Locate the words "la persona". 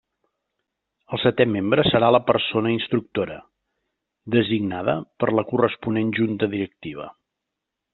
2.15-2.73